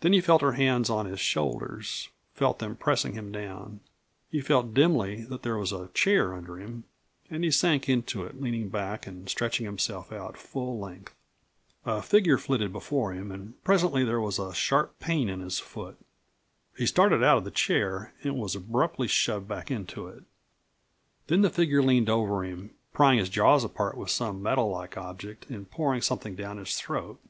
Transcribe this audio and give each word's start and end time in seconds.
Then 0.00 0.12
he 0.12 0.20
felt 0.20 0.42
her 0.42 0.54
hands 0.54 0.90
on 0.90 1.06
his 1.06 1.20
shoulders, 1.20 2.08
felt 2.34 2.58
them 2.58 2.74
pressing 2.74 3.12
him 3.12 3.30
down. 3.30 3.78
He 4.28 4.40
felt 4.40 4.74
dimly 4.74 5.22
that 5.22 5.42
there 5.44 5.56
was 5.56 5.70
a 5.70 5.86
chair 5.94 6.34
under 6.34 6.58
him, 6.58 6.82
and 7.30 7.44
he 7.44 7.52
sank 7.52 7.88
into 7.88 8.24
it, 8.24 8.42
leaning 8.42 8.70
back 8.70 9.06
and 9.06 9.28
stretching 9.28 9.64
himself 9.64 10.10
out 10.10 10.36
full 10.36 10.80
length. 10.80 11.14
A 11.84 12.02
figure 12.02 12.38
flitted 12.38 12.72
before 12.72 13.12
him 13.12 13.30
and 13.30 13.54
presently 13.62 14.02
there 14.02 14.20
was 14.20 14.40
a 14.40 14.52
sharp 14.52 14.98
pain 14.98 15.28
in 15.28 15.38
his 15.38 15.60
foot. 15.60 15.96
He 16.76 16.84
started 16.84 17.22
out 17.22 17.38
of 17.38 17.44
the 17.44 17.52
chair, 17.52 18.14
and 18.24 18.34
was 18.34 18.56
abruptly 18.56 19.06
shoved 19.06 19.46
back 19.46 19.70
into 19.70 20.08
it, 20.08 20.24
Then 21.28 21.42
the 21.42 21.50
figure 21.50 21.84
leaned 21.84 22.10
over 22.10 22.42
him, 22.44 22.74
prying 22.92 23.20
his 23.20 23.28
jaws 23.28 23.62
apart 23.62 23.96
with 23.96 24.10
some 24.10 24.42
metal 24.42 24.70
like 24.70 24.96
object 24.98 25.48
and 25.48 25.70
pouring 25.70 26.02
something 26.02 26.34
down 26.34 26.56
his 26.58 26.74
throat. 26.74 27.20